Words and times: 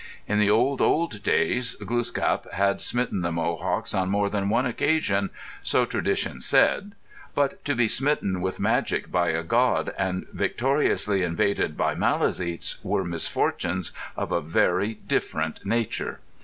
In 0.27 0.39
the 0.39 0.49
old, 0.49 0.81
old 0.81 1.21
days 1.21 1.75
Gluskap 1.79 2.51
had 2.53 2.81
smitten 2.81 3.21
the 3.21 3.31
Mohawks 3.31 3.93
on 3.93 4.09
more 4.09 4.31
than 4.31 4.49
one 4.49 4.65
occasion, 4.65 5.29
so 5.61 5.85
tradition 5.85 6.39
said, 6.41 6.93
but 7.35 7.63
to 7.65 7.75
be 7.75 7.87
smitten 7.87 8.41
with 8.41 8.59
magic 8.59 9.11
by 9.11 9.29
a 9.29 9.43
god 9.43 9.93
and 9.99 10.25
victoriously 10.29 11.21
invaded 11.21 11.77
by 11.77 11.93
Maliseets 11.93 12.83
were 12.83 13.03
misfortunes 13.05 13.91
of 14.17 14.31
a 14.31 14.41
very 14.41 14.95
different 15.07 15.63
nature. 15.67 16.19